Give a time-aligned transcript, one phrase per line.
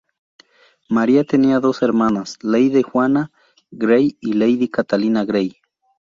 [0.89, 3.31] María tenía dos hermanas, lady Juana
[3.69, 5.57] Grey y lady Catalina Grey.